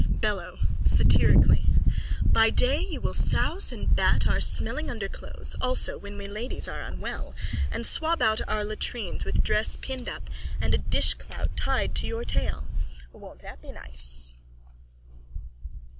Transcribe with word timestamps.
_BELLO: 0.21 0.57
(Satirically.) 0.83 1.75
By 2.25 2.49
day 2.49 2.79
you 2.79 2.99
will 2.99 3.13
souse 3.13 3.71
and 3.71 3.95
bat 3.95 4.25
our 4.25 4.39
smelling 4.41 4.89
underclothes 4.89 5.55
also 5.61 5.95
when 5.95 6.17
we 6.17 6.27
ladies 6.27 6.67
are 6.67 6.81
unwell, 6.81 7.35
and 7.71 7.85
swab 7.85 8.19
out 8.19 8.41
our 8.47 8.63
latrines 8.65 9.25
with 9.25 9.43
dress 9.43 9.75
pinned 9.75 10.09
up 10.09 10.23
and 10.59 10.73
a 10.73 10.79
dishclout 10.79 11.49
tied 11.55 11.93
to 11.97 12.07
your 12.07 12.23
tail. 12.23 12.67
Won't 13.13 13.43
that 13.43 13.61
be 13.61 13.71
nice? 13.71 14.33